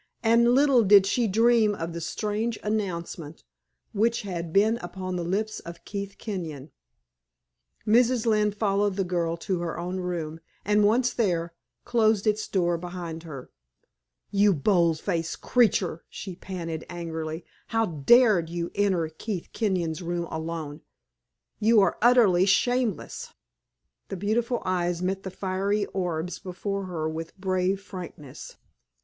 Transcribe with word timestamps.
And 0.23 0.55
little 0.55 0.81
did 0.83 1.05
she 1.05 1.27
dream 1.27 1.75
of 1.75 1.93
the 1.93 2.01
strange 2.01 2.57
announcement 2.63 3.43
which 3.93 4.23
had 4.23 4.51
been 4.51 4.79
upon 4.79 5.15
the 5.15 5.23
lips 5.23 5.59
of 5.59 5.85
Keith 5.85 6.15
Kenyon. 6.17 6.71
Mrs. 7.85 8.25
Lynne 8.25 8.51
followed 8.51 8.95
the 8.95 9.03
girl 9.03 9.37
to 9.37 9.59
her 9.59 9.77
own 9.77 9.97
room, 9.99 10.39
and 10.65 10.83
once 10.85 11.13
there, 11.13 11.53
closed 11.85 12.25
its 12.25 12.47
door 12.47 12.79
behind 12.79 13.21
her. 13.21 13.51
"You 14.31 14.55
bold 14.55 14.99
faced 14.99 15.41
creature!" 15.41 16.03
she 16.09 16.35
panted, 16.35 16.83
angrily, 16.89 17.45
"How 17.67 17.85
dared 17.85 18.49
you 18.49 18.71
enter 18.73 19.07
Keith 19.07 19.49
Kenyon's 19.53 20.01
room 20.01 20.25
alone? 20.31 20.81
You 21.59 21.79
are 21.81 21.99
utterly 22.01 22.47
shameless!" 22.47 23.35
The 24.09 24.17
beautiful 24.17 24.63
eyes 24.65 25.03
met 25.03 25.21
the 25.21 25.29
fiery 25.29 25.85
orbs 25.85 26.39
before 26.39 26.85
her 26.85 27.07
with 27.07 27.37
brave 27.37 27.79
frankness. 27.79 28.53
"Mr. 28.53 28.57